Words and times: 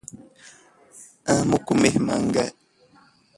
Amo 1.33 1.57
comer 1.67 1.95
manga. 2.05 2.45